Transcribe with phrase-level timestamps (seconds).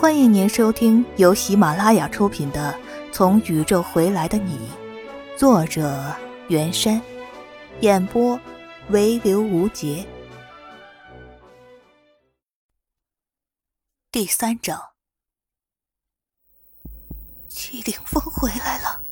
[0.00, 2.72] 欢迎您收听由喜马拉雅出品的
[3.12, 4.56] 《从宇宙回来的你》，
[5.36, 6.14] 作者
[6.46, 7.02] 袁山，
[7.80, 8.38] 演播
[8.90, 10.06] 唯留无节。
[14.12, 14.80] 第三章，
[17.48, 19.02] 季凌风回来了。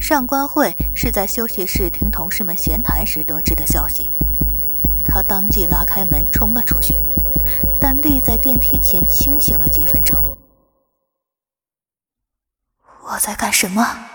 [0.00, 4.10] 上官慧是在休息室听同事们闲谈时得知的消息，
[5.04, 6.96] 他当即拉开门冲了出去。
[7.80, 10.38] 但立在电梯前清醒了几分钟。
[13.04, 14.06] 我在干什么？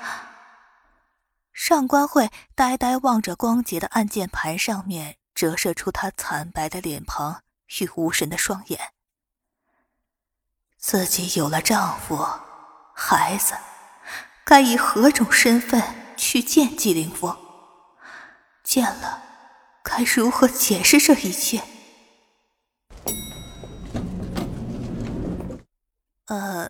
[1.52, 7.41] 上官慧呆呆望着光洁的按键盘上面折射出她惨白的脸庞
[7.80, 8.91] 与无神的双眼。
[10.78, 12.23] 自己有了丈夫、
[12.94, 13.55] 孩子，
[14.44, 15.81] 该以何种身份
[16.16, 17.36] 去见纪凌风？
[18.64, 19.23] 见了，
[19.84, 21.64] 该如何解释这一切？
[26.28, 26.68] 呃，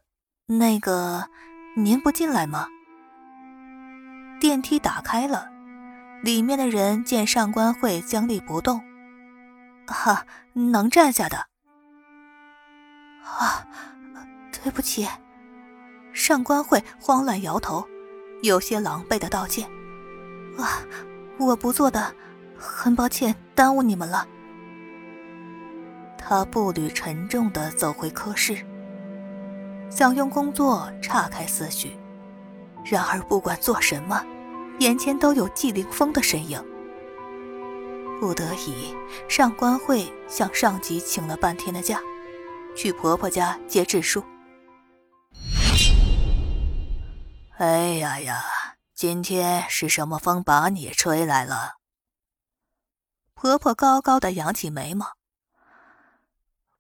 [0.47, 1.29] 那个，
[1.77, 2.67] 您不进来吗？
[4.37, 5.47] 电梯打开了，
[6.21, 8.83] 里面的人见上官慧僵立不动，
[9.87, 11.37] 哈，能站下的。
[13.23, 13.65] 啊，
[14.51, 15.07] 对不起，
[16.11, 17.87] 上官慧慌乱摇头，
[18.43, 19.65] 有些狼狈的道歉。
[20.57, 20.83] 啊，
[21.39, 22.13] 我不做的，
[22.57, 24.27] 很抱歉耽误你们了。
[26.17, 28.57] 他步履沉重的走回科室。
[29.89, 31.97] 想用工作岔开思绪，
[32.83, 34.23] 然而不管做什么，
[34.79, 36.63] 眼前都有季凌风的身影。
[38.19, 38.95] 不得已，
[39.29, 41.99] 上官慧向上级请了半天的假，
[42.75, 44.23] 去婆婆家接智树。
[47.57, 48.43] 哎呀呀，
[48.93, 51.75] 今天是什么风把你吹来了？
[53.33, 55.13] 婆婆高高的扬起眉毛。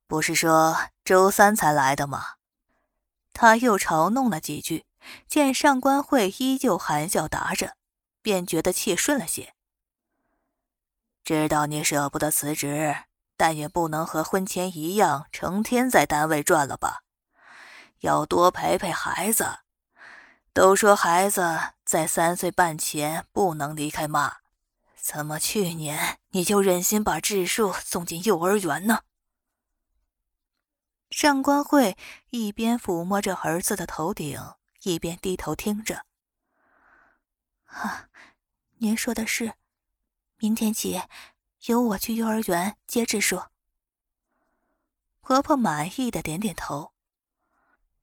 [0.07, 2.23] 不是说周三才来的吗？
[3.37, 4.85] 他又嘲弄了几句，
[5.27, 7.75] 见上官慧依旧含笑答着，
[8.21, 9.53] 便觉得气顺了些。
[11.21, 12.95] 知道你舍不得辞职，
[13.35, 17.01] 但也不能和婚前一样成天在单位转了吧？
[17.99, 19.59] 要多陪陪孩子。
[20.53, 24.37] 都说孩子在三岁半前不能离开妈，
[24.95, 29.01] 怎么去年你就忍心把智树送进幼儿园呢？
[31.15, 31.95] 上官慧
[32.29, 34.37] 一边抚摸着儿子的头顶，
[34.81, 36.05] 一边低头听着。
[37.67, 38.09] 啊，
[38.79, 39.53] 您说的是，
[40.35, 41.01] 明天起
[41.67, 43.41] 由我去幼儿园接智树。
[45.21, 46.91] 婆婆满意的点点头，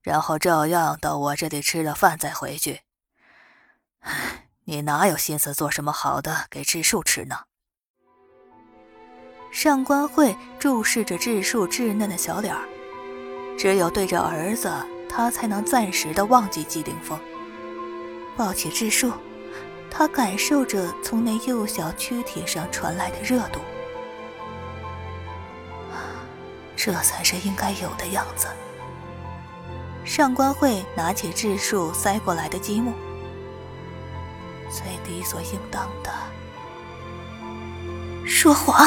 [0.00, 2.80] 然后照样到我这里吃了饭再回去。
[4.64, 7.44] 你哪有心思做什么好的给智树吃呢？
[9.52, 12.66] 上官慧注视着智树稚嫩的小脸儿。
[13.62, 14.68] 只有对着儿子，
[15.08, 17.16] 他才能暂时的忘记季凌风。
[18.36, 19.12] 抱起智树，
[19.88, 23.60] 他感受着从那幼小躯体上传来的热度，
[26.74, 28.48] 这才是应该有的样子。
[30.04, 32.92] 上官慧拿起智树塞过来的积木，
[34.68, 36.10] 最理所应当的
[38.26, 38.84] 说谎，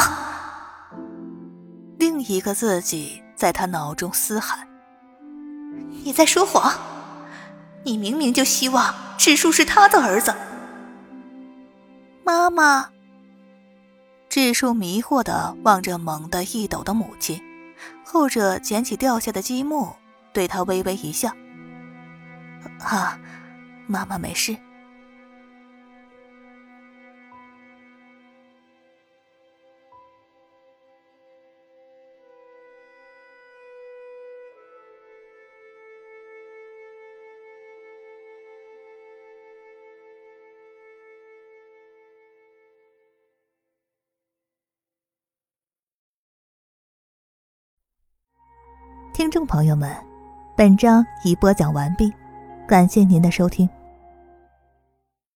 [1.96, 3.22] 另一个自己。
[3.36, 4.66] 在他脑中嘶喊
[6.02, 6.72] ：“你在说谎！
[7.84, 10.34] 你明明就希望智树是他的儿子。”
[12.24, 12.88] 妈妈。
[14.28, 17.40] 智树迷惑的望着猛地一抖的母亲，
[18.04, 19.94] 后者捡起掉下的积木，
[20.32, 21.30] 对他微微一笑
[22.80, 23.18] ：“啊，
[23.86, 24.56] 妈妈没事。”
[49.16, 49.90] 听众朋友们，
[50.54, 52.12] 本章已播讲完毕，
[52.68, 53.66] 感谢您的收听。